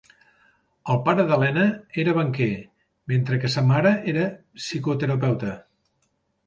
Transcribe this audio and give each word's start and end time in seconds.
El 0.93 0.97
pare 1.07 1.25
d'Helena 1.31 1.65
era 2.05 2.15
banquer, 2.21 2.49
mentre 3.13 3.41
que 3.45 3.53
sa 3.59 3.67
mare 3.75 3.95
era 4.17 4.29
psicoterapeuta. 4.63 5.59